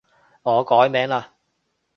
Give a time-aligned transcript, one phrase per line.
[0.41, 1.25] 我改名嘞